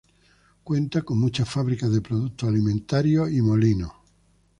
[0.63, 3.91] Cuenta con muchas fábricas de productos alimentarios y molinos.